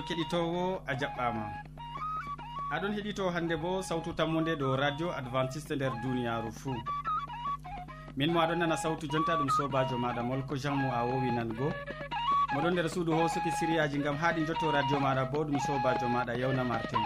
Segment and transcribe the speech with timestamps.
[0.00, 1.44] sobajo keɗitowo a jaɓɓama.
[2.72, 6.74] Aɗon heɗito hande bo sawtu tammude ɗo radio adventiste nder duniyaru fou
[8.16, 11.72] min mo aɗon nana sawtu jonta ɗum sobajo maɗa molko jean mo a wowi nango
[12.54, 16.64] moɗon nder suudu hosuki siriyaji gam haɗi jotto radio maɗa bo ɗum sobajo maɗa yewna
[16.64, 17.00] martin.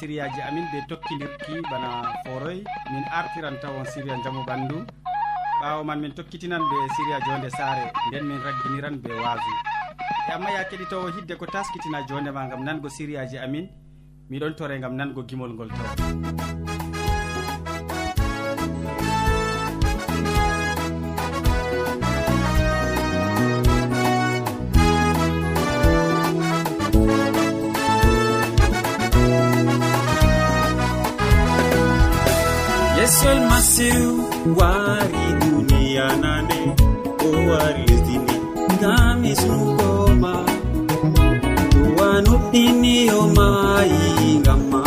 [0.00, 1.90] sériyaji amin ɓe tokkidirki bana
[2.24, 2.58] foroy.
[2.92, 4.78] Min artiran taw on siriya jaamu ɓandu.
[5.60, 7.84] Ɓawo man min tokkitinan ɓe séria jonde saare.
[8.08, 9.52] Nden min ragginiran ɓe waasu.
[10.28, 13.66] E amma ya keɗitowo hidde ko taskitina jondema gam nango sériyaji amin
[14.30, 16.87] miɗon tore gam nango gimol ngol taw
[33.18, 34.14] yesuel masiru
[34.58, 36.60] wari duniya nane
[37.26, 38.34] o wari lesdini
[38.78, 40.34] ngam hisnugoma
[41.72, 44.82] duwanuɗɗiniyomayi mayi ngamma.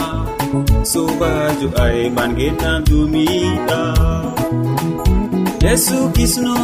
[0.92, 3.82] Sobajo aemangenan dumiɗa
[5.64, 6.56] yesu kisno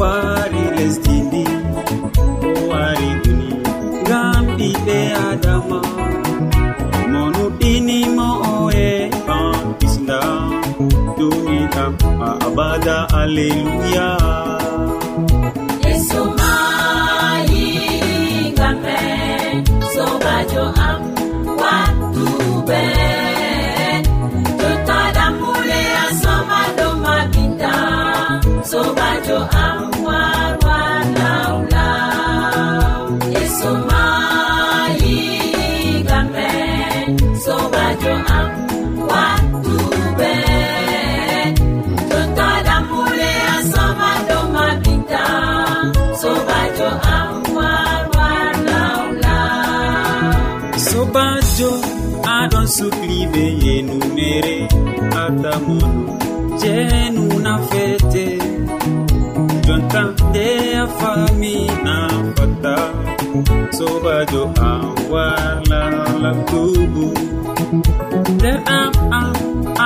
[0.00, 1.44] wari lesdini
[2.46, 3.50] o wari duni
[4.06, 5.80] ngam ɓiɓe adama
[7.12, 8.51] monuɗɗinimo o
[12.46, 14.08] abada alleluya.
[15.86, 17.66] Yesu mayi
[18.54, 19.56] ngam en
[19.92, 21.00] sobajo am
[21.60, 22.82] wattuɓe
[28.70, 29.91] sobajo am.
[52.76, 54.56] sukli be yenumere
[55.22, 56.18] atamonu
[56.60, 58.26] jenuna fete
[59.66, 60.48] jonta nde
[60.82, 61.96] a fami na
[62.36, 62.76] fata
[63.78, 65.80] sobajo an warla
[66.22, 67.06] labtubu
[68.34, 69.32] nder am an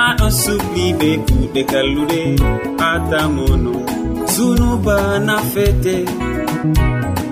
[0.05, 2.21] aɗo sukliɓe kuɗe kallude
[2.91, 3.73] atamono
[4.33, 4.97] zunuba
[5.27, 5.95] na fete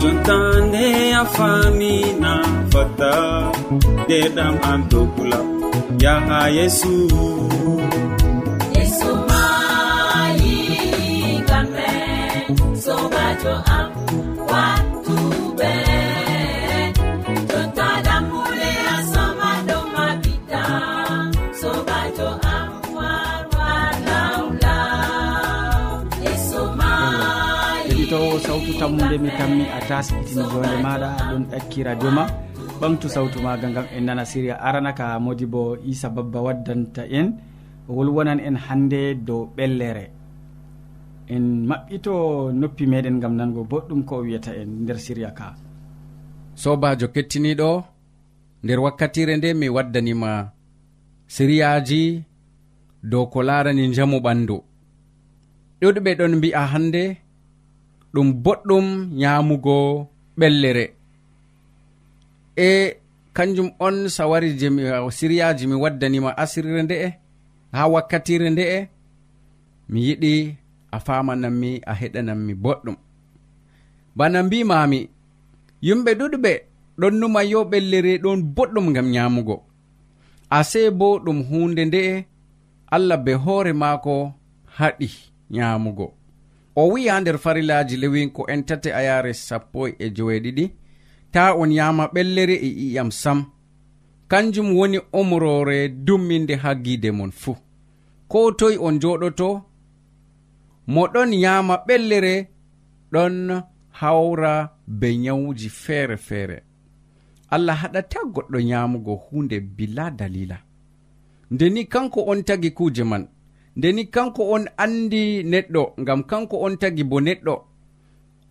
[0.06, 2.34] jontande a famina
[2.72, 3.14] fata
[4.08, 5.40] deɗam an dogula
[6.04, 6.94] yaha yesu.
[8.78, 10.54] Yesu mayi
[11.50, 11.90] kamɓe
[12.84, 13.75] sobajo a
[29.16, 32.24] yewtere mi tammi a taskitini jonde maɗa aɗon ɗakki radio ma
[32.80, 37.28] ɓamtu sawtu maga gam en nana séria arana ka modi bo isa babba waddanta en.
[37.88, 40.06] Wolwonan en hande dow ɓellere.
[41.30, 42.14] En maɓɓito
[42.60, 45.48] noppi meɗen gam nango boɗɗum ko o wiyata en nder siriya ka.
[46.56, 47.84] Sobajo kettiniɗo
[48.64, 50.52] nder wakkatire nde mi waddanima
[51.28, 52.24] siriyaji
[53.04, 54.58] dow ko larani jamu ɓandu.
[55.82, 57.25] Ɗuɗɓe ɗon mbi'a hande
[58.16, 58.86] ɗum boɗɗum
[59.20, 59.76] nyamugo
[60.40, 60.86] ɓellere.
[62.68, 62.70] E
[63.36, 64.84] kanjum on sawari jemi
[65.18, 67.08] siryaji mi waddanima asirre nde'e
[67.76, 68.78] ha wakkatire nde'e
[69.92, 70.34] mi yiɗi
[70.92, 72.98] a famananmi a heɗananmi boɗɗum.
[74.18, 75.00] Bana mbimami
[75.86, 76.52] yimɓe ɗuɗɓe
[77.00, 79.56] ɗon numa yo ɓellere ɗon boɗɗum gam nyamugo.
[80.58, 82.14] Ase bo ɗum hunde nde'e
[82.96, 84.14] allah be hoore maako
[84.78, 85.10] haɗi
[85.54, 86.08] nyamugo.
[86.76, 90.72] o wi'i ha nder farillaji lewin ko en tati a yare sappo e joweeɗiɗi
[91.32, 93.46] ta on yama ɓellere e ƴiƴam sam.
[94.28, 97.56] Kanjum woni omrore dumminde ha giide mon fuu
[98.28, 99.62] ko toye on joɗoto
[100.88, 102.48] mo ɗon yama ɓellere
[103.12, 103.62] ɗon
[104.00, 106.64] hawra be nyawuji feere feere
[107.50, 110.58] allah haɗata goɗɗo nyamugo hunde bila dalila.
[111.52, 113.28] Ndeni kanko on tagi kuuje man
[113.78, 117.56] ndeni kanko on andi neɗɗo ngam kanko on tagi bo neɗɗo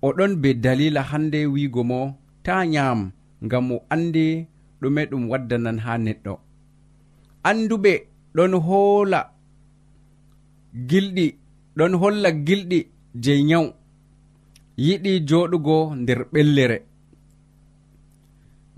[0.07, 2.01] oɗon be dalila hande wiigo mo
[2.45, 3.01] ta nyam
[3.45, 4.27] ngam o andi
[4.81, 6.35] ɗume ɗum waddanan ha neɗɗo.
[7.49, 7.93] Anduɓe
[8.37, 9.21] ɗon hoola
[10.89, 11.27] gilɗi
[11.77, 12.81] ɗon holla gilɗi
[13.23, 13.69] je nyawu
[14.87, 16.79] yiɗi joɗugo nder ɓellere.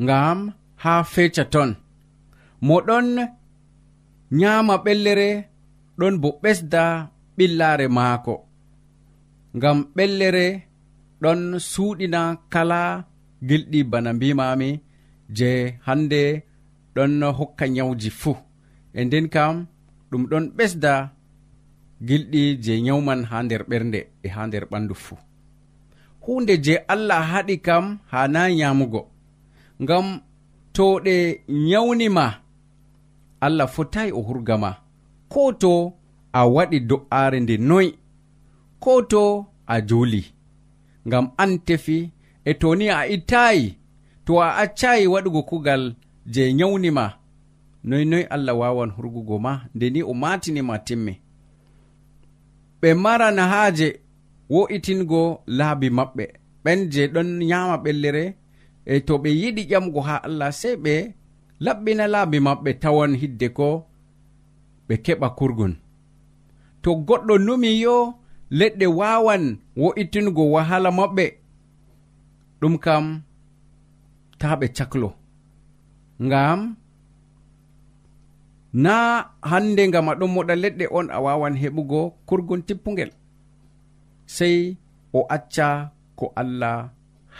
[0.03, 0.39] Ngam
[0.83, 1.71] ha feca ton
[2.67, 3.07] mo ɗon
[4.39, 5.29] nyama ɓellere
[5.99, 6.83] ɗon bo ɓesda
[7.37, 8.35] ɓillaare maako.
[9.57, 10.47] Ngam ɓellere
[11.23, 11.41] ɗon
[11.71, 12.21] suuɗina
[12.53, 12.81] kala
[13.49, 14.69] gilɗi bana mbimami
[15.37, 15.51] je
[15.87, 16.21] hande
[16.95, 18.37] ɗon hokka nyawji fuu.
[18.99, 19.55] E nden kam
[20.11, 20.93] ɗum ɗon ɓesda
[22.07, 25.19] gilɗi je nyawman ha nder ɓernde e ha nder ɓandu fuu.
[26.25, 29.03] Hunde je allah haɗi kam ha na nyamugo
[29.83, 30.07] ngam
[30.75, 31.17] to ɗe
[31.49, 32.27] nyawnima
[33.41, 34.86] allah fotai o hurgama.
[35.33, 35.73] ko to
[36.33, 37.89] a waɗi do'aare nde noy
[38.83, 39.23] ko to
[39.67, 40.23] a juuli
[41.07, 41.99] ngam an tefi
[42.45, 43.67] e to ni a ittayi
[44.27, 45.83] to a accayi waɗugo kugal
[46.33, 47.07] je nyawnima.
[47.89, 51.15] Noynoy allah wawan hurgugo ma nde ni o matinima timmi
[52.81, 53.89] ɓe maran haaje
[54.53, 55.23] wo'itingo
[55.59, 56.25] laabi maɓɓe.
[56.65, 58.25] Ɓen je ɗon nyama ɓellere
[58.85, 60.95] e to ɓe yiɗi ƴamgo ha allah sey ɓe
[61.65, 63.69] laɓɓina laabi maɓɓe tawan hidde ko
[64.89, 65.73] ɓe keɓa kurgon
[66.83, 67.97] to goɗɗo numi yo
[68.59, 69.43] leɗɗe wawan
[69.81, 71.27] wo'itingo wahala maɓɓe.
[72.61, 73.05] Ɗum kam
[74.41, 75.09] ta ɓe caklo.
[76.27, 76.61] Ngam
[78.85, 78.95] na
[79.51, 83.11] hande ngam aɗon moɗa leɗɗe on a wawan heɓugo kurgon tippugel
[84.37, 84.57] sei
[85.19, 85.69] o acca
[86.19, 86.77] ko allah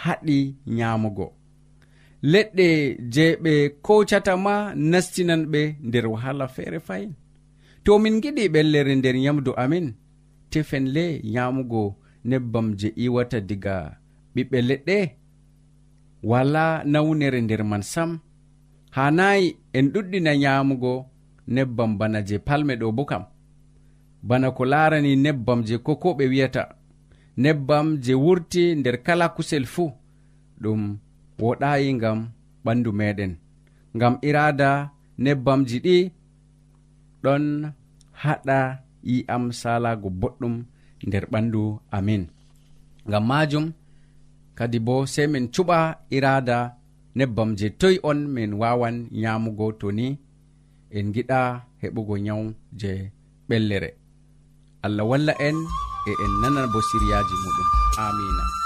[0.03, 0.39] haɗi
[0.77, 1.27] nyamugo.
[2.33, 2.67] Leɗɗe
[3.15, 3.53] je ɓe
[3.87, 4.55] kocata ma
[4.91, 7.13] nastinan ɓe nder wahala feere fayin.
[7.87, 9.87] to min giɗi ɓellere nder yamdu amin
[10.51, 11.05] tefen le
[11.35, 11.83] yamugo
[12.31, 13.75] nebbam je iwata diga
[14.35, 14.99] ɓiɓɓe leɗɗe.
[16.31, 18.11] Wala nawnere nder man sam.
[18.97, 19.47] Hanayi
[19.77, 20.93] en ɗuɗɗina yamugo
[21.55, 23.25] nebbam bana je palme ɗo bo kam.
[24.29, 26.63] Bana ko larani nebbam je koko ɓe wiyata.
[27.43, 29.91] Nebbam je wurti nder kala kusel fuu
[30.63, 30.81] ɗum
[31.39, 32.19] woɗayi ngam
[32.65, 33.33] ɓandu meɗen.
[33.97, 34.71] Ngam irada
[35.25, 35.97] nebbamji ɗi
[37.27, 37.45] ɗon
[38.23, 38.59] haɗa
[39.11, 40.55] yi'am salago boɗɗum
[41.07, 41.63] nder ɓandu
[41.97, 42.23] amin.
[43.09, 43.67] Ngam majum
[44.59, 45.79] kadi bo sei min cuɓa
[46.17, 46.59] irada
[47.17, 50.07] nebbam je toyi on min wawan nyamugo to ni
[50.97, 51.41] en giɗa
[51.81, 52.45] heɓugo nyawu
[52.81, 52.91] je
[53.49, 53.91] ɓellere.
[54.85, 55.57] Allah walla en
[56.11, 57.69] e en nana bo siryaji muɗum.
[58.05, 58.66] Amina.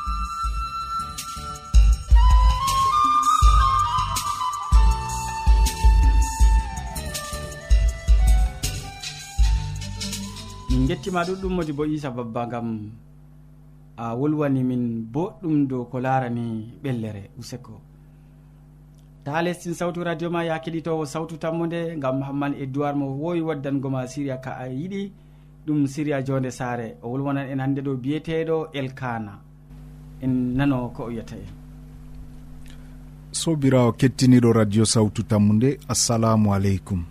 [10.81, 10.87] Mm.
[10.87, 12.67] min gettima ɗuɗɗum modi bo isa babba gam
[13.97, 14.83] a wolwani min
[15.13, 16.45] boɗɗum dow ko larani
[16.83, 17.73] ɓellere useko.
[19.23, 23.41] Ta lestin sawtu radio ma ya keɗitowo sawtu tammude gam hamman e duwar mo wowi
[23.41, 25.11] waddangoma siriya ka a yiɗi
[25.67, 26.97] ɗum siriya jonde saare.
[27.03, 29.33] O wolwonan en hande ɗo biyeteɗo elkana
[30.23, 31.49] en nano ko o wiyata en.
[33.31, 37.05] Sobirawo kettiniɗo radio sawtu tammude assalamu aleykum.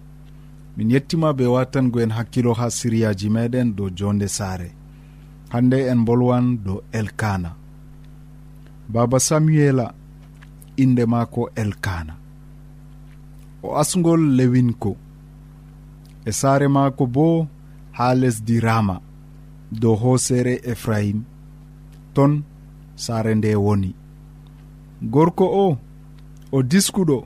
[0.80, 4.70] min yettima be watango en hakkilo ha siriyaji meɗen dow jonde saare.
[5.52, 7.50] Hande en bolwan dow elkana.
[8.92, 9.86] Baba samuela
[10.76, 12.14] inde maako elkana.
[13.62, 14.92] O asgol lewinko.
[16.24, 17.46] E saare maako bo
[17.96, 18.96] ha lesdi rama
[19.80, 21.18] dow hoosere efrahim
[22.14, 22.32] ton
[23.04, 23.94] saare nde woni.
[25.12, 25.78] Gorko o
[26.52, 27.18] o diskuɗo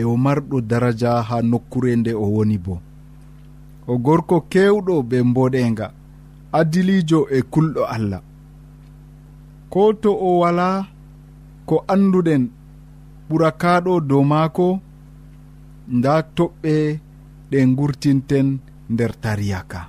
[0.00, 2.74] e o marɗo daraja ha nokkure nde o woni bo.
[3.86, 5.86] O gorko kewɗo be mboɗenga
[6.58, 8.22] adilijo e kulɗo allah.
[9.72, 10.68] Ko to o wala
[11.68, 12.42] ko anduɗen
[13.28, 14.66] ɓurakaɗo dow maako
[15.96, 16.74] nda toɓɓe
[17.50, 18.46] ɗe gurtinten
[18.92, 19.80] nder tariyaka.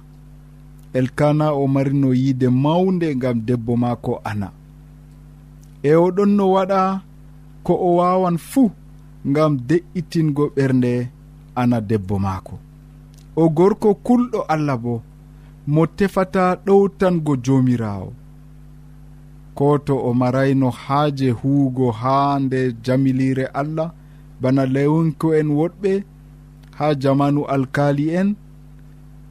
[0.93, 4.47] Elkana o marino yiide mawnde gam debbo maako ana.
[5.83, 6.81] E o ɗon no waɗa
[7.65, 8.71] ko o wawan fuu
[9.29, 10.93] ngam de'itingo ɓernde
[11.55, 12.55] ana debbo maako.
[13.35, 15.01] O gorko kulɗo allah bo
[15.67, 18.09] mo tefata ɗowtango joomirawo
[19.57, 23.91] ko to o marayno haaje huugo haa nde jamilire allah
[24.41, 26.03] bana lewonko en woɗɓe
[26.77, 28.29] ha jamanu alkali en.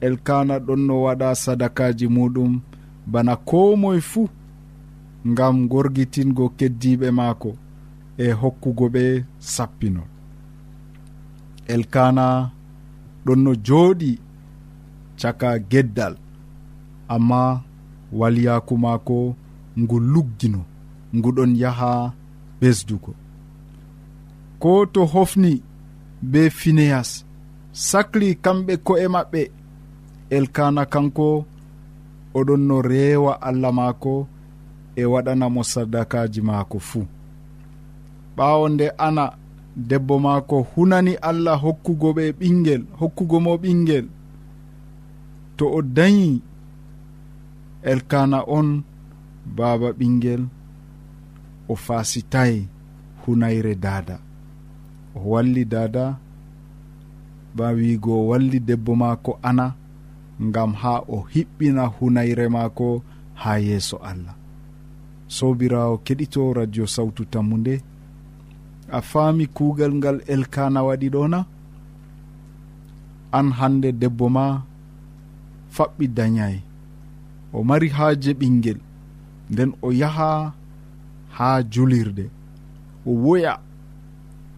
[0.00, 2.60] Elkana ɗon no waɗa sadakaji muɗum
[3.12, 4.28] bana ko moye fuu
[5.30, 7.50] ngam gorgitingo keddiɓe maako.
[8.24, 9.04] e hokkugo ɓe
[9.52, 10.08] sappinol.
[11.74, 12.26] Elkana
[13.24, 14.10] ɗon no jooɗi
[15.20, 16.14] caka geddal
[17.14, 17.40] amma
[18.18, 19.18] waliyaku maako
[19.80, 20.60] ngu luggino
[21.16, 21.90] ngu ɗon yaha
[22.60, 23.12] ɓesdugo.
[24.62, 25.52] Ko to hofni
[26.30, 27.10] be fineyas
[27.88, 29.40] sakli kamɓe ko'e maɓɓe
[30.36, 31.26] elkana kanko
[32.38, 34.12] oɗon no rewa allah maako
[34.96, 37.04] e waɗanamo sadakaji maako fuu.
[38.36, 39.24] ɓawo nde ana
[39.88, 44.06] debbo maako hunani allah hokkugo ɓe ɓinguel hokkugo mo ɓinguel
[45.56, 46.30] to o dañi
[47.90, 48.68] elkana on
[49.56, 50.42] baaba ɓinguel
[51.68, 52.68] o fasitayi
[53.26, 54.16] hunayre dada
[55.16, 56.04] o walli dada
[57.56, 59.66] ba wiigo o walli debbo maako ana
[60.42, 63.02] ngam ha o hiɓɓina hunayre maako
[63.34, 64.34] ha yeeso allah.
[65.28, 67.74] Sobirawo keɗito radio sawtu tammu nde
[68.92, 71.38] a faami kuugal ngal elkana waɗi ɗona
[73.38, 74.44] an hande debbo ma
[75.74, 76.56] faɓɓi dañay.
[77.52, 78.78] O mari haaje ɓingel
[79.50, 80.30] nden o yaha
[81.36, 82.24] ha julirde.
[83.06, 83.52] O woya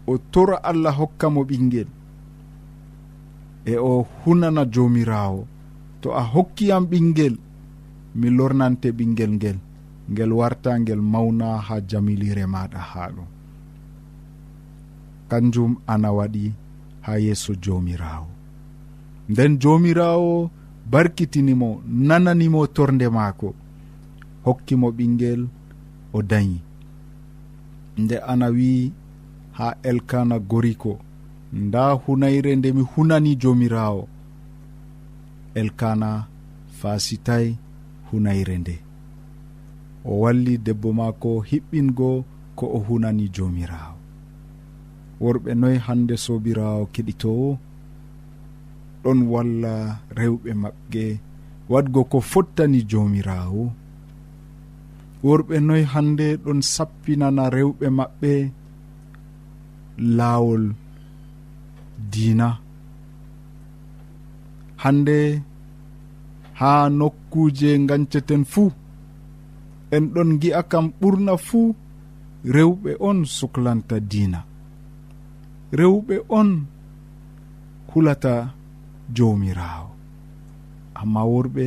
[0.07, 1.89] o tora allah hokka mo ɓingel
[3.65, 5.47] e o hunana jomirawo
[6.01, 7.35] to a hokkiyam ɓingel
[8.19, 9.59] mi lornante ɓingel ngel
[10.11, 13.29] ngel warta ngel mawna ha jamilire maɗa ha ɗum
[15.33, 16.45] kanjum ana waɗi
[17.05, 18.29] ha yeeso jomirawo
[19.31, 20.51] nden jomirawo
[20.91, 23.55] barkitinimo nananimo torde maako.
[24.45, 25.41] Hokkimo ɓingel
[26.13, 26.59] o dañi.
[27.99, 28.93] Nde ana wi
[29.53, 30.93] ha elkana goriko.
[31.53, 34.09] Nda hunayre nde mi hunani jomirawo
[35.55, 36.11] elkana
[36.81, 37.47] fasitay
[38.11, 38.77] hunayre nde.
[40.05, 42.11] O walli debbo maako hiɓɓingo
[42.59, 43.92] ko o hunani jomirawo
[45.23, 47.49] worɓe noyi hande sobirawo keɗitowo
[49.03, 49.73] ɗon walla
[50.19, 51.05] rewɓe maɓɓe.
[51.73, 53.63] Wadgo ko fottani jomirawo
[55.27, 58.33] worɓe noyi hande ɗon sappinana rewɓe maɓɓe
[60.17, 60.65] laawol
[62.13, 62.49] diina.
[64.83, 65.19] Hande
[66.61, 68.71] ha nokkuje ganceten fuu
[69.95, 71.75] en ɗon gi'a kam ɓurna fuu
[72.55, 74.41] rewɓe on suklanta diina.
[75.79, 76.51] rewɓe on
[77.91, 78.35] hulata
[79.17, 79.89] jomirawo
[81.01, 81.67] amma worɓe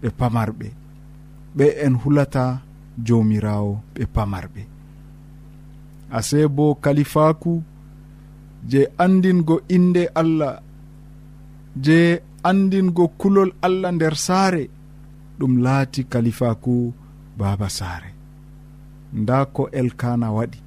[0.00, 0.68] ɓe pamarɓe
[1.56, 2.44] ɓe en hulata
[3.06, 4.62] jomirawo ɓe pamarɓe.
[6.16, 7.52] Ase bo kalifaku
[8.70, 10.54] je andingo inde allah
[11.84, 11.98] je
[12.50, 14.64] andingo kulol allah nder saare
[15.38, 16.74] ɗum laati kalifaku
[17.38, 18.10] baba saare.
[19.20, 20.58] Nda ko elkana waɗi.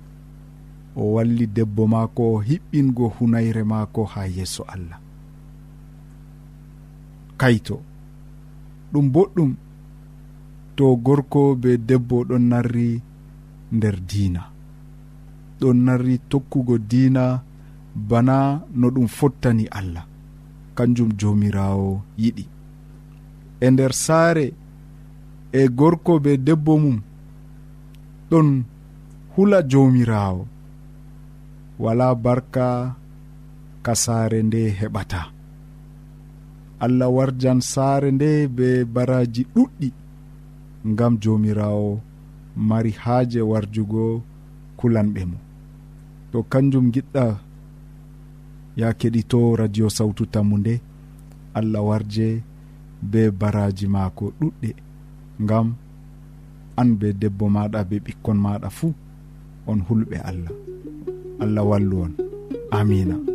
[0.96, 5.00] o walli debbo maako hiɓɓingo hunayre maako ha yeeso allah.
[7.38, 7.82] Kayto
[8.92, 9.52] ɗum boɗɗum
[10.76, 13.02] to gorko be debbo ɗon narri
[13.72, 14.42] nder diina.
[15.60, 17.44] Ɗon narri tokkugo diina
[17.96, 20.06] bana no ɗum fottani allah.
[20.76, 22.46] Kanjum jomirawo yiɗi.
[23.62, 24.54] E nder saare
[25.52, 27.02] e gorko be debbo mum
[28.30, 28.64] ɗon
[29.36, 30.48] hula jomirawo
[31.80, 32.96] wala barka
[33.86, 35.22] ka saare nde heɓata.
[36.84, 39.90] Allah warjan saare nde be baraji ɗuɗɗi
[40.92, 41.90] ngam jomirawo
[42.68, 44.04] mari haaje warjugo
[44.78, 45.38] kulanɓe mo.
[46.32, 47.26] To kanjum giɗɗa
[48.80, 50.74] ya keɗito radio sawtu tammu nde
[51.58, 52.28] allah warje
[53.12, 54.70] be baraji maako ɗuɗɗe
[55.44, 55.68] ngam
[56.80, 58.90] an be debbo maɗa be ɓikkon maɗa fuu
[59.70, 60.54] on hulɓe allah.
[61.40, 62.14] allah wallu on.
[62.72, 63.33] Amina.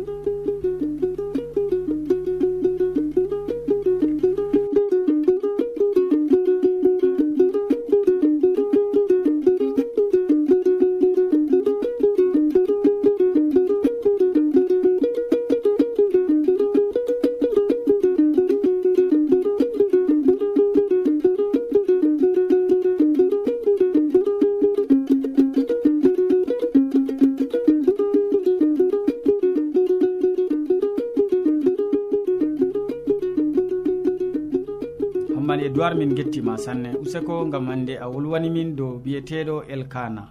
[35.99, 36.89] min gettima sanne.
[37.03, 40.23] Useko gam hande a wolwanimin dow biyeteɗo elkana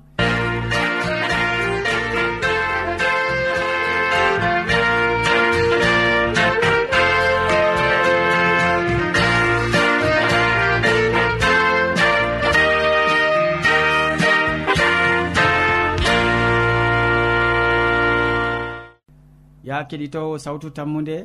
[19.68, 21.16] ya keɗitowo sawtu tammude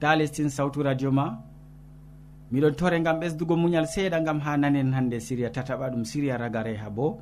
[0.00, 1.26] ta lestin sawtu radio ma.
[2.52, 6.88] miɗon tore gam ɓesdugo muñal seeɗa gam ha nanen hande siriya tataɓa ɗum siriya ragareha
[6.90, 7.20] bo.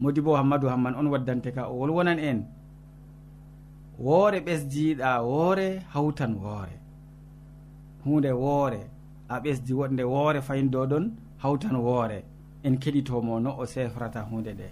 [0.00, 2.44] Modi bo hammadou hamman on waddante ka o wolwonan en.
[3.98, 6.74] Woore ɓesdiɗa woore hawtan woore.
[8.04, 8.80] Hunde woore
[9.28, 11.04] a ɓesdi wonde woore fayin doɗon
[11.42, 12.18] hawtan woore.
[12.64, 14.68] En keɗitomo no o sefrata hunde nde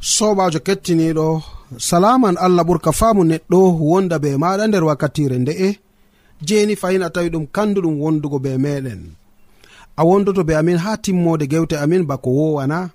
[0.00, 1.42] sobajo kettiniɗo
[1.78, 3.58] salaman allah ɓurka faamu neɗɗo
[3.90, 5.68] wonda be maɗa nder wakkatire nde'e.
[6.42, 9.02] jeni fayin a tawi ɗum kanduɗum wondugo be meɗen.
[9.96, 12.90] A wondoto be amin ha timmode gewte amin bako wowana.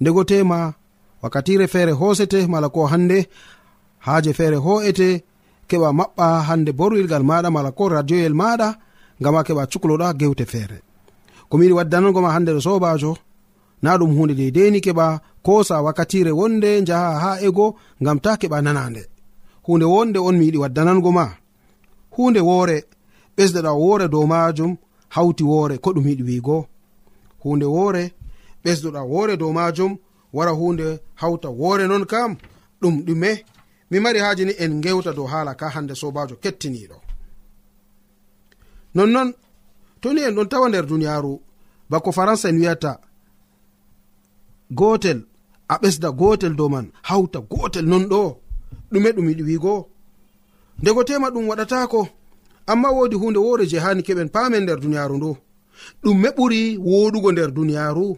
[0.00, 0.74] Ndego tema
[1.22, 3.18] wakkatire feere hosete mala ko hande
[3.98, 5.08] haaje feere ho'ete
[5.68, 8.68] keɓa maɓɓa hande borwilgal maɗa mala ko radioyel maɗa
[9.20, 10.78] ngama keɓa cukloɗa gewte feere.
[11.50, 13.12] Komiyiɗi waddanagoma hande ɗo sobajo
[13.82, 15.06] na ɗum hunde deideni keɓa
[15.46, 17.66] kosa wakkatire wonde jaha ha ego
[18.02, 19.02] ngam ta keɓa nanande.
[19.66, 21.26] Hunde wonde on mi yiɗi waddanango ma.
[22.16, 22.76] hunde woore
[23.36, 24.72] ɓesdeɗa woore dow majum
[25.14, 26.58] hawti woore ko ɗum yiɗi wiigo.
[27.42, 28.02] Hunde woore
[28.64, 29.92] ɓesdoɗa woore dow majum
[30.36, 30.86] wara hunde
[31.20, 32.30] hawta woore non kam
[32.80, 33.30] ɗum ɗume.
[33.90, 36.96] Mi mari haji ni en gewta dow haala ka hande sobajo kettiniɗo
[38.94, 39.28] nonnon
[40.00, 41.32] toni en ɗon tawa nder duniyaru
[41.90, 42.92] bako faransa en wiyata
[44.78, 45.18] gotel
[45.68, 48.22] a ɓesda gotel dow man hawta gotel non ɗo
[48.92, 49.74] ɗume ɗum yiɗi wiigo.
[50.82, 52.08] ndego tema ɗum waɗatako.
[52.66, 55.30] Amma wodi hunde wore je hani keɓen paamen nder duniyaru ndo
[56.02, 58.08] ɗumme ɓuri woɗugo nder duniyaru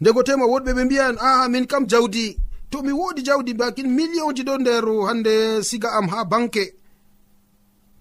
[0.00, 2.24] ndego tema woɗɓe ɓe mbiyan aa min kam jawdi.
[2.70, 5.34] To mi wodi jawdi bakin millionji ɗo nder hande
[5.68, 6.64] siga am ha banke.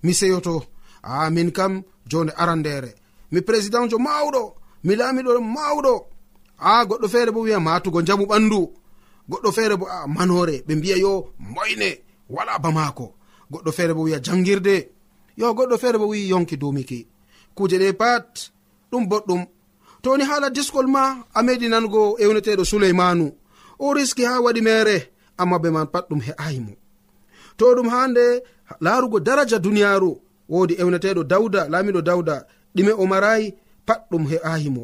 [0.03, 0.55] Mi seyoto
[1.03, 1.73] a min kam
[2.11, 2.91] jonde arandere
[3.31, 4.41] mi président jo mawɗo
[4.85, 5.93] mi laamiɗo mawɗo
[6.59, 8.59] a goɗɗo feere bo wiya matugo jamu ɓandu
[9.29, 11.13] goɗɗo feere bo a manore ɓe mbiya yo
[11.53, 11.89] moyne.
[12.29, 13.05] Wala bamako
[13.51, 14.75] goɗɗo feere bo wiya jangirde.
[15.37, 17.07] Yo goɗɗo feere bo wi yonki dumiki.
[17.55, 18.51] Kuje ɗe pat
[18.91, 19.45] ɗum boɗɗum.
[20.01, 23.31] To ni haala diskol ma a meɗi nango ewneteɗo suleymanu.
[23.79, 26.73] O riski ha waɗi mere amma be man pat ɗum he'ayimo
[27.57, 28.43] to ɗum hande
[28.79, 30.11] larugo daraja duniyaru
[30.49, 33.53] wodi ewneteɗo dawda laamiɗo dawda ɗime o marayi
[33.85, 34.83] pat ɗum he'ayimo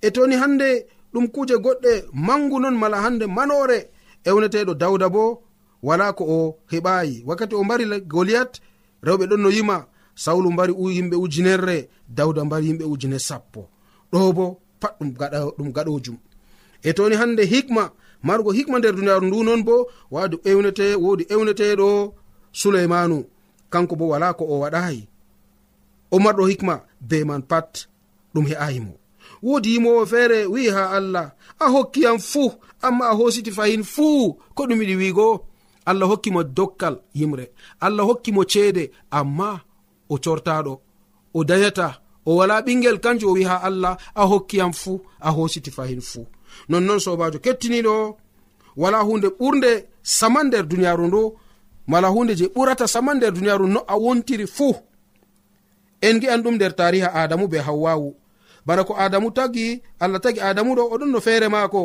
[0.00, 3.78] e toni hande ɗum kuje goɗɗe mangu non mala hande manore
[4.24, 5.42] ewneteɗo dawda bo
[5.82, 8.60] wala ko o heɓayi wakkati o mbari goliat
[9.02, 9.86] rewɓe ɗon no yima.
[10.14, 13.68] Sawlu mbari yimɓe ujunerre dawda mbari yimɓe ujune sappo.
[14.12, 14.46] Ɗo bo
[14.80, 15.10] pat ɗum
[15.58, 16.16] ɗum gaɗojum
[16.82, 17.90] e toni hande hikma
[18.22, 22.14] margo hikma nder duniyaru ndu non bo wadi ewnete wodi ewneteɗo
[22.52, 23.24] suleymanu
[23.70, 25.08] kanko bo wala ko o waɗayi
[26.10, 27.86] o marɗo hikma be man pat
[28.34, 28.94] ɗum he'ayimo
[29.42, 34.62] wodi yimowo feere wi'i ha allah a hokkiyam fuu amma a hositi fayin fuu ko
[34.66, 35.46] ɗum yiɗi wiigo
[35.90, 37.50] allah hokkimo dokkal yimre.
[37.80, 39.60] Allah hokkimo ceede amma
[40.08, 40.72] o cortaɗo
[41.34, 41.88] o dayata
[42.26, 46.26] o wala ɓingel kanjum o wi ha allah a hokkiyam fuu a hositi fahin fuu.
[46.68, 48.16] Nonnon sobajo kettiniɗo
[48.76, 49.70] wala hunde ɓurde
[50.02, 51.22] sama nder duniyaru ndu
[51.86, 54.74] mala hunde je ɓurata sama nder duniyaru no a wontiri fuu.
[56.06, 58.10] En gi'an ɗum nder tariha adamu be hawwawu
[58.66, 61.82] bana ko adamu tagi allah tagi adamu ɗo oɗon no feere maako.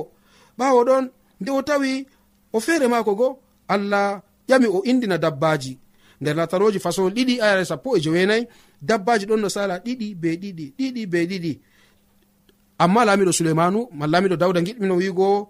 [0.60, 1.04] Ɓawo ɗon
[1.42, 2.06] nde o tawi
[2.54, 3.28] o feere maako go
[3.74, 5.78] allah ƴami o indina dabbaji.
[6.22, 8.48] Nder lataroji façon ɗiɗi ayare sappo e jowenayi
[8.82, 11.54] dabbaji ɗon no sala ɗiɗi be ɗiɗi ɗiɗi be ɗiɗi.
[12.84, 15.50] Amma laamiɗo suleimanu ma laamiɗo dawda giɗmino wiigo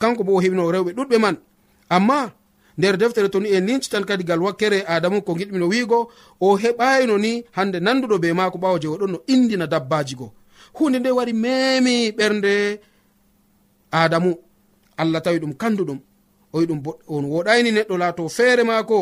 [0.00, 1.36] kanko bo o heɓino rewɓe ɗuɗɓe man.
[1.88, 2.32] Amma
[2.78, 5.98] nder deftere to ni en lincitan kadi gal wakkere adamu ko giɗmino wiigo
[6.40, 10.32] o heɓayno ni hande nanduɗo be maako ɓawo je oɗon no indina dabbaji go
[10.76, 12.80] hunde nde wari memi ɓernde
[13.90, 14.32] adamu.
[14.96, 15.98] Allah tawi ɗum kanduɗum
[16.52, 18.98] oyi ɗum on woɗayni neɗɗo laato feere maako.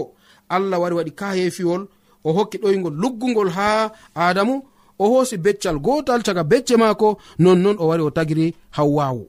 [0.50, 1.82] Allah wari waɗi kayefiwol
[2.24, 4.62] o hokki ɗoygol luggugol ha adamu
[4.98, 7.08] o hoosi beccal gotal caga becce maako
[7.38, 9.24] nonnon o wari o tagiri hawwawu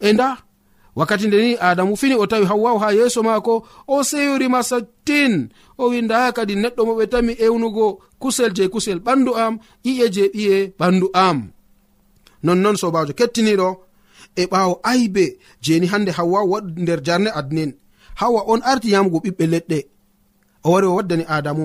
[0.00, 0.28] e nda
[0.96, 5.88] wakkati nde ni adamu fini o tawi hawwawu ha yeeso maako o sewirima sattin o
[5.90, 7.86] wi nda kadi neɗɗo mo ɓe tami ewnugo
[8.20, 11.38] kusel je kusel ɓandu am ƴi'e je ɓiye ɓandu am.
[12.42, 13.68] Nonnon sobajo kettiniɗo
[14.36, 17.72] e ɓawo aybe jeni hande hawwa waɗ nder jarne adnin.
[18.20, 19.78] Hawa on arti yamugo ɓiɓɓe leɗɗe.
[20.64, 21.64] O wari o waddani adamu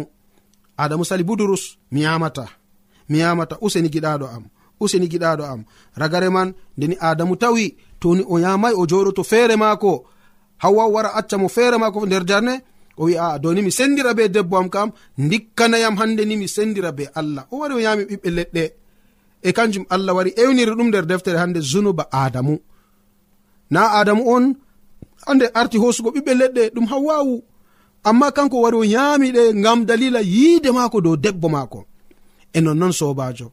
[0.77, 2.45] adamu sali budurus mi yamata
[3.09, 4.43] mi yamata useni giɗaɗo am
[4.79, 5.61] useni giɗaɗo am.
[5.99, 10.05] Ragare man ndeni adamu tawi toni o yamai o joɗoto feere maako.
[10.57, 12.61] Hawwa wara acca mo feere maako nder jarne
[12.97, 16.91] o wi aa doni mi sendira be debbo am kam dikkanayam hande ni mi sendira
[16.97, 17.43] be allah.
[17.51, 18.63] O wari o yami ɓiɓɓe leɗɗe.
[19.47, 22.55] e kanjum allah wari ewniri ɗum nder deftere hande zunuba adamu.
[23.73, 24.45] Na adamu on
[25.27, 27.35] hande arti hosugo ɓiɓɓe leɗɗe ɗum hawwawu
[28.09, 31.79] amma kanko wari o yaamiɗe ngam dalila yiide maako dow debbo maako.
[32.53, 33.47] E nonnon sobajo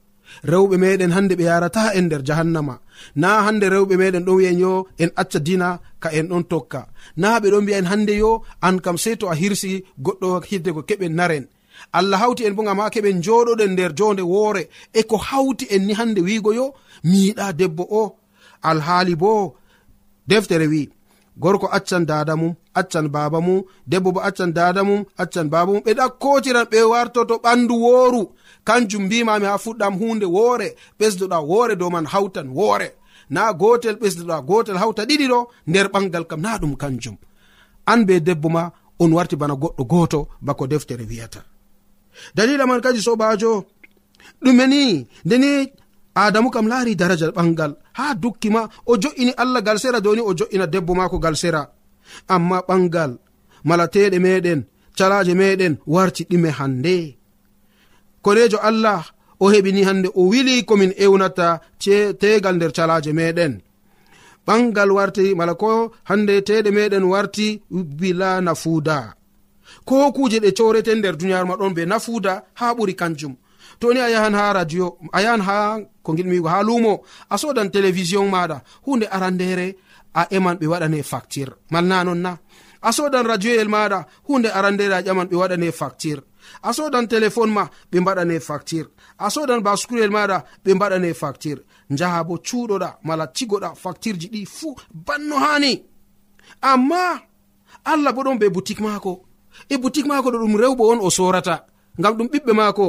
[0.50, 2.74] rewɓe meɗen hande ɓe yarata en nder jahannama.
[3.20, 5.68] Na hande rewɓe meɗen ɗon wi'en yo en acca dina
[6.02, 6.80] ka en ɗon tokka.
[7.20, 8.30] Na ɓe ɗon mbiya en hande yo
[8.66, 11.44] an kam sei to a hirsi goɗɗo hidde ko keɓen naren.
[11.92, 14.68] allah hawti en bo gam ha keɓen joɗoɗen nder jonde woore.
[14.92, 18.16] E ko hawti en ni hande wiigo yo mi yiɗa debbo o.
[18.62, 19.56] Alhaali bo
[20.28, 20.90] deftere wi
[21.38, 25.82] gorko accan dada mum accan baba mum debbo bo accan dada mum accan baba mum.
[25.86, 28.22] Ɓe ɗakkotiran ɓe wartoto ɓandu wooru.
[28.64, 30.68] Kanjum mbimami ha fuɗɗam hunde woore
[30.98, 32.88] ɓesduɗa woore dow man hawtan woore.
[33.30, 37.16] Na gotel ɓesduɗa gotel hawta ɗiɗi ɗo nder ɓangal kam na ɗum kanjum.
[37.86, 41.40] An be debbo ma on warti bana goɗɗo goto bako deftere wiyata.
[42.36, 43.64] dalila man kadi sobajo.
[44.44, 44.82] Ɗume ni
[45.24, 45.50] ndeni
[46.14, 50.32] adamu kam laari daraja ɓangal ha dukki ma o jo'ini allah gal sera doni o
[50.38, 51.62] jo'ina debbo mako gal sera
[52.34, 53.12] amma ɓangal
[53.68, 54.60] malateɗe meɗen
[54.98, 56.96] calaje meɗen warti ɗime hande
[58.24, 59.02] korejo allah
[59.42, 61.48] o heɓini hande o wili komin ewnata
[62.20, 63.52] tegal nder calaje meɗen
[64.46, 65.70] ɓangal warti mala ko
[66.08, 68.98] hande teɗe meɗen warti bila nafuuda.
[69.84, 73.36] ko kuje ɗe corete nder duniyaru ma ɗon be nafuda ha ɓuri kanjum.
[73.80, 78.28] Toni a yahan ha radio a yahan ha ko gilmigo ha lumo a sodan télévision
[78.30, 79.76] maɗa hunde arandere
[80.14, 82.38] a eman ɓe waɗane facture malna non na.
[82.82, 86.22] A sodan radioyel maɗa hunde arandere a ƴaman ɓe waɗane facture
[86.62, 92.24] a sodan téléphone ma ɓe mbaɗane facture a sodan bascurel maɗa ɓe mbaɗane facture jaha
[92.24, 95.82] bo cuuɗoɗa mala cigoɗa facture ji ɗi fuu banno hani
[96.60, 97.20] amma
[97.84, 99.24] allah bo ɗon be boutique maako.
[99.72, 101.54] e boutique maako ɗo ɗum rewɓe on o sorata.
[101.98, 102.86] Ngam ɗum ɓiɓɓe maako.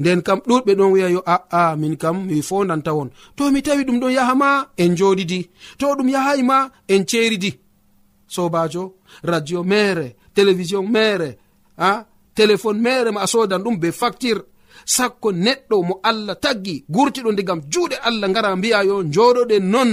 [0.00, 3.84] Nden kam ɗuɗɓe ɗon wiya yo aa min kam mi fondanta won to mi tawi
[3.84, 4.48] ɗum ɗon yaha ma
[4.82, 5.40] en joɗidi
[5.78, 7.50] to ɗum yahayi ma en ceridi
[8.34, 8.82] sobajo
[9.22, 11.38] radio mere télévision mere
[11.78, 14.42] a téléphone mere ma a sodan ɗum be facture.
[14.84, 19.92] Sakko neɗɗo mo allah taggi gurtiɗo ndigam juuɗe allah ngara mbiya yo joɗoɗe non.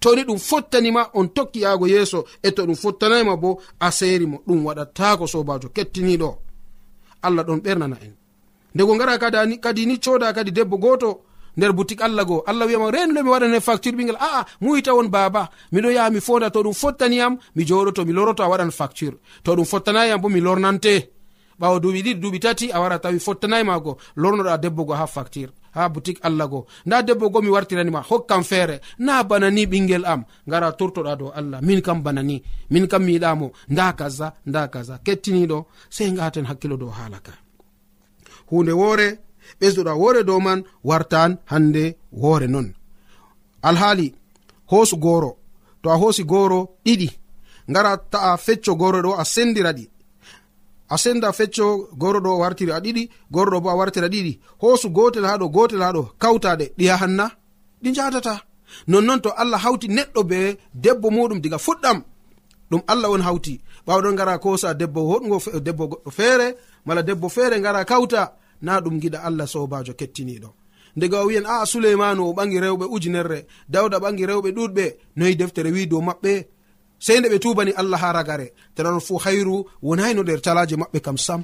[0.00, 4.64] toni ɗum fottanima on tokki yahgo yeeso e to ɗum fottanayma bo aseri mo ɗum
[4.66, 6.30] waɗatako sobajo kettiniɗo
[7.22, 8.14] allah ɗon ɓernana en.
[8.74, 11.20] Ndego ngara kadi ni coda kadi debbo goto
[11.56, 15.50] nder boutique allah goo allah wiyama renlo mi waɗane facture ɓingel aa muyita won baba
[15.72, 19.16] miɗo yaha mi fonda to ɗum fottaniyam mi joɗoto mi loroto a waɗan facture.
[19.42, 21.10] To ɗum fottanayam bo mi lornante.
[21.60, 25.50] Ɓawo duuɓi ɗiɗi duuɓi tati a wara tawi fottanayi mago lornoɗa debbo go ha facture.
[25.74, 26.66] ha boutique allah go.
[26.86, 28.80] Nda debbo go mi wartiranima hokkam feere.
[28.98, 30.24] Na bana ni ɓingel am.
[30.46, 31.60] Gara tortoɗa dow allah.
[31.62, 34.98] Min kam bana ni min kam mi yiɗamo nda kaza nda kaza.
[35.04, 35.58] Kettiniɗo
[35.90, 37.32] sei gaten hakkilo dow haala ka.
[38.50, 39.08] Hunde woore
[39.60, 42.74] ɓesduɗa woore dow man wartan hande woore non.
[43.62, 44.14] Alhaali
[44.70, 45.36] hoosu gooro.
[45.82, 47.08] To a hoosi gooro ɗiɗi.
[47.70, 49.84] Ngara ta'a fecco gooro ɗo a sendira ɗi.
[50.90, 54.38] a senda fecco goro ɗo wartiri a ɗiɗi goro ɗo bo a wartiri a ɗiɗi.
[54.60, 57.30] Hoosu gotel ha ɗo gotel ha ɗo kawtaɗe ɗi yahanna
[57.82, 58.42] ɗi jatata
[58.86, 62.02] nonnoon to allah hawti neɗɗo be debbo muɗum diga fuɗɗam.
[62.70, 63.60] Ɗum allah on hawti.
[63.86, 66.54] Ɓawɗon gara kosa debbo hoɗgo debbo goɗɗo feere
[66.86, 70.48] mala debbo feere gara kawta na ɗum giɗa allah sobajo kettiniɗo.
[70.96, 74.84] Ndega o wiyan aa suleimanu o ɓangi rewɓe ujunerre dawda ɓangi rewɓe ɗuɗɓe.
[75.16, 76.46] Noyi deftere wi dow maɓɓe.
[76.98, 78.52] sei nde ɓe tubani allah ha ragare.
[78.74, 81.42] Tenanon fu hayru wonayno nder calaje maɓɓe kam sam.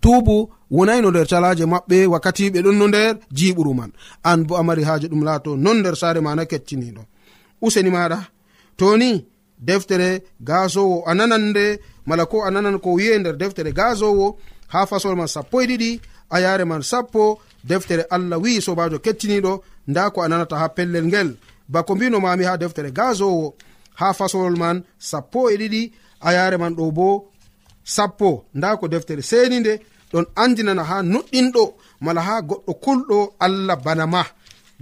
[0.00, 3.90] Tubu wonayno nder calaje maɓɓe wakkati ɓe ɗon no nder jiɓuru man.
[4.22, 7.02] An bo amari haji ɗum laato non nder saare mana kettiniɗo
[7.66, 8.18] useni maɗa
[8.76, 9.10] toni
[9.58, 11.64] deftere gasowo a nanan nde
[12.06, 14.26] mala ko a nanan ko wiye nder deftere gasowo
[14.72, 15.90] ha fasol man sappo e ɗiɗi
[16.30, 19.52] a yare man sappo deftere allah wi'i sobajo kettiniɗo
[19.88, 21.30] nda ko a nanata ha pellel ngel.
[21.68, 23.54] Bako mbinomami ha deftere gasowo
[23.94, 25.82] ha fasolol man sappo e ɗiɗi.
[26.20, 27.30] A yare man ɗo bo
[27.84, 28.44] sappo.
[28.54, 29.72] Nda ko deftere seni nde
[30.12, 31.64] ɗon andinana ha nuɗɗinɗo
[32.00, 34.22] mala ha goɗɗo kulɗo allah bana ma.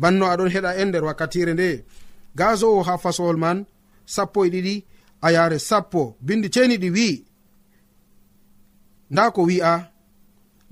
[0.00, 1.84] Banno aɗon heɗa en nder wakkatire nde.
[2.38, 3.58] Gasowo ha fasowol man
[4.06, 4.74] sappo e ɗiɗi
[5.22, 6.16] a yare sappo.
[6.20, 7.24] Bindi ceniɗi wi'i.
[9.10, 9.72] Nda ko wi'a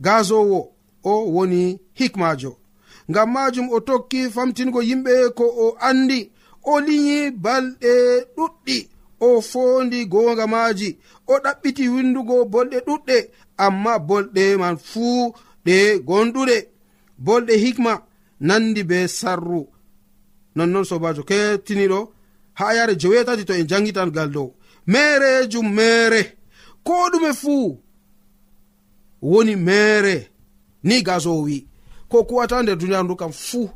[0.00, 0.58] gasowo
[1.02, 2.56] o woni hikmajo.
[3.10, 6.30] Ngam majum o tokki famtingo yimɓe ko o andi.
[6.62, 7.92] o liyi balɗe
[8.36, 8.88] ɗuɗɗi
[9.20, 13.16] o fondi gonga maaji o ɗaɓɓiti windugo bolɗe ɗuɗɗe
[13.64, 15.76] amma bolɗe man fuu ɗe
[16.08, 16.56] gonɗuɗe
[17.24, 17.92] bolɗe hikma
[18.40, 19.68] nandi be sarru.
[20.56, 21.98] Nonnon sobajo kettiniɗo
[22.54, 24.54] ha yare jowetati to en jangitan gal dow.
[24.86, 26.36] Merejum mere.
[26.84, 27.78] Ko ɗume fuu
[29.22, 30.30] woni mere
[30.82, 31.66] ni gasowo wi
[32.08, 33.70] ko kuwata nder duniyaru ndu kam fuu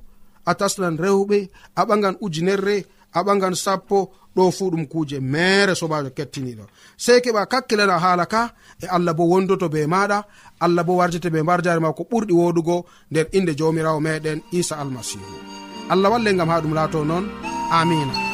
[0.47, 1.39] a taslan rewɓe
[1.77, 2.77] a ɓagan ujunerre
[3.13, 3.99] a ɓagan sappo
[4.37, 6.65] ɗo fu ɗum kuje mere sobajo kettiniɗo.
[6.97, 8.43] Sei keɓa kakkilana haala ka
[8.83, 10.19] e allah bo wondoto be maɗa
[10.65, 12.77] allah bo warjete be mbar jare ma ko ɓurɗi woɗugo
[13.11, 15.25] nder inde jamirawo meɗen isa almasihu.
[15.93, 17.25] Allah walle gam ha ɗum laato noon
[17.71, 18.34] amina.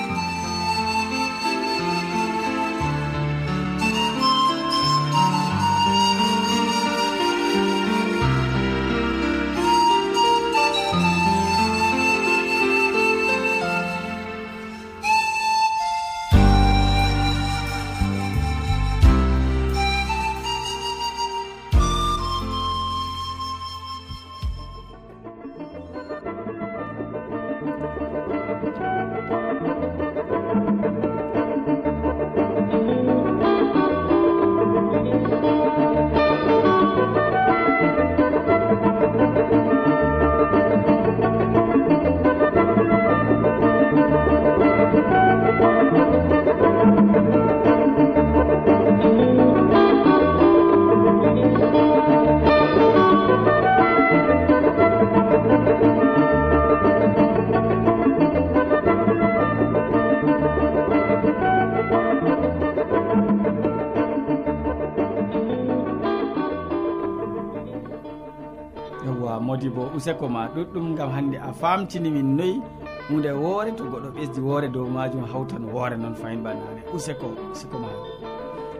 [70.01, 72.61] useko ma ɗuɗɗum gam hande a famtini min noyi.
[73.09, 77.77] Hunde woore to goɗɗo ɓesdi woore dow majum hawtan woore noon fayin banane useko useko
[77.79, 77.89] ma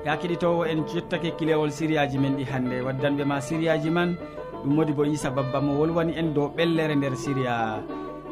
[0.05, 4.17] ya keɗitowo en yettake kilewol sériyaji men ɗi hande waddanɓe ma sériyaji man
[4.63, 7.83] ɗum modi bo isa babba mo wolwani en dow ɓellere nder siriya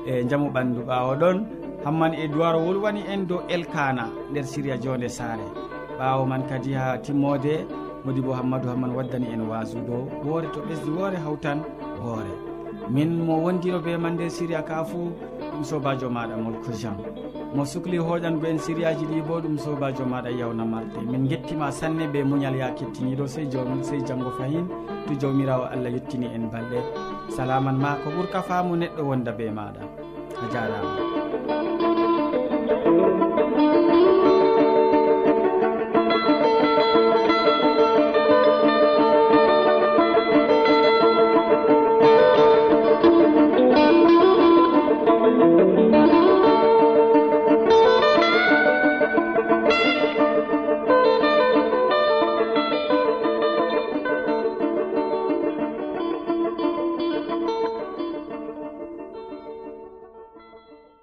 [0.08, 1.38] e jaamu ɓandu ɓawo ɗon.
[1.86, 5.46] Hamman e duwaro wolwani en dow elkana nder siriya jonde saare.
[6.00, 7.66] Ɓawo man kadi ha timmode
[8.06, 11.60] modi bo hammadou hamman waddani en wasu dow woore to ɓesdi woore hawtan
[12.02, 12.49] woore.
[12.90, 15.12] min mo wondino be man nde siriya ka fuu
[15.52, 16.96] ɗum sobajo maɗa molko jean
[17.56, 22.08] mo sukli hoɗango en sériyaji ɗi bo ɗum sobajo maɗa yawna marde min gettima sanne
[22.12, 24.68] be muñal ya kettiniɗo sey jom sey janggo fayin
[25.08, 26.80] to jawmirawo allah yettini en balɗe.
[27.36, 29.82] Salaman ma ko ɓuurka faamu neɗɗo wonda be maɗa.
[30.44, 31.89] A jarama.